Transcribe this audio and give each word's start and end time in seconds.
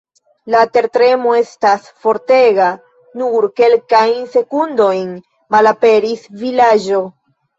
La 0.53 0.59
tertremo 0.77 1.33
estas 1.39 1.89
fortega, 2.05 2.69
nur 3.21 3.47
kelkajn 3.61 4.25
sekundojn, 4.37 5.11
malaperis 5.57 6.27
vilaĝo. 6.45 7.05